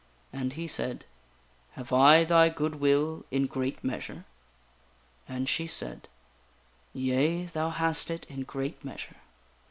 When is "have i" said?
1.73-2.23